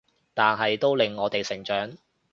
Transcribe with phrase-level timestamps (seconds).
[0.33, 1.95] 但係都令我哋成長